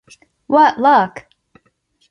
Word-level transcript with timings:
What 0.47 0.79
luck! 0.79 1.27